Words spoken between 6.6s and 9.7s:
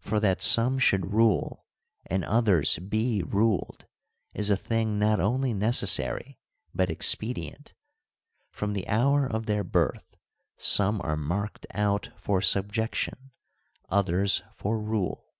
but expedient; from the hour of their